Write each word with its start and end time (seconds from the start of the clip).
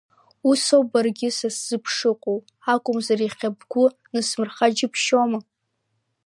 Усоуп 0.49 0.87
баргьы 0.91 1.29
са 1.37 1.49
сзы 1.55 1.77
бшыҟоу, 1.83 2.39
акәымзар 2.73 3.19
иахьа 3.21 3.49
бгәы 3.59 3.85
нысмырха 4.13 4.67
џьыбшьома? 4.77 5.39